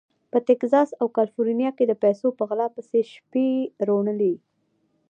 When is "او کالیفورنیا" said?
1.01-1.69